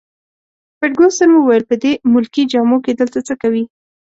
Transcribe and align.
فرګوسن 0.79 1.29
وویل: 1.33 1.63
په 1.69 1.75
دې 1.83 1.91
ملکي 2.13 2.43
جامو 2.51 2.77
کي 2.85 2.91
دلته 2.99 3.19
څه 3.27 3.33
کوي؟ 3.41 3.63